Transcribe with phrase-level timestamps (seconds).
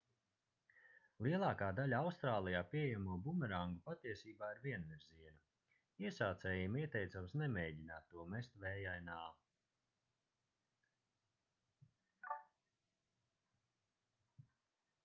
[1.25, 9.21] lielākā daļa austrālijā pieejamo bumerangu patiesībā ir vienvirziena iesācējiem ieteicams nemēģināt to mest vējainā